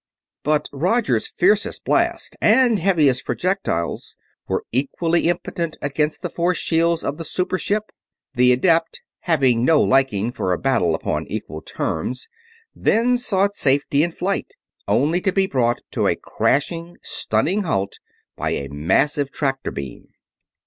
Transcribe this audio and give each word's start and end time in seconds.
But 0.43 0.67
Roger's 0.73 1.27
fiercest 1.27 1.85
blasts 1.85 2.31
and 2.41 2.79
heaviest 2.79 3.23
projectiles 3.23 4.15
were 4.47 4.63
equally 4.71 5.27
impotent 5.29 5.77
against 5.79 6.23
the 6.23 6.29
force 6.31 6.57
shields 6.57 7.03
of 7.03 7.17
the 7.19 7.23
super 7.23 7.59
ship. 7.59 7.91
The 8.33 8.51
adept, 8.51 9.01
having 9.19 9.63
no 9.63 9.79
liking 9.79 10.31
for 10.31 10.53
a 10.53 10.57
battle 10.57 10.95
upon 10.95 11.27
equal 11.27 11.61
terms, 11.61 12.27
then 12.75 13.15
sought 13.15 13.53
safety 13.53 14.01
in 14.01 14.11
flight, 14.11 14.55
only 14.87 15.21
to 15.21 15.31
be 15.31 15.45
brought 15.45 15.81
to 15.91 16.07
a 16.07 16.15
crashing, 16.15 16.97
stunning 17.03 17.61
halt 17.61 17.99
by 18.35 18.53
a 18.53 18.69
massive 18.69 19.31
tractor 19.31 19.69
beam. 19.69 20.07